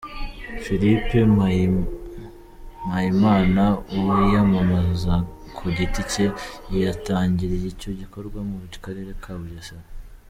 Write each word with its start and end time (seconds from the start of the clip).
Philippe 0.63 1.17
Mpayimana 2.85 3.63
wiyamamaza 4.05 5.13
ku 5.57 5.65
giti 5.77 6.01
cye 6.11 6.25
yatangiriye 6.83 7.65
icyo 7.73 7.91
gikorwa 7.99 8.39
mu 8.49 8.57
karere 8.85 9.11
ka 9.23 9.33
Bugesera. 9.39 9.87